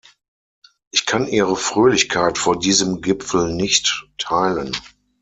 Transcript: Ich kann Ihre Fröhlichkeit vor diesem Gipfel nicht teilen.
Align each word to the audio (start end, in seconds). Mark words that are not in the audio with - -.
Ich 0.91 1.05
kann 1.05 1.27
Ihre 1.27 1.55
Fröhlichkeit 1.55 2.39
vor 2.39 2.57
diesem 2.57 3.01
Gipfel 3.01 3.53
nicht 3.53 4.07
teilen. 4.17 4.75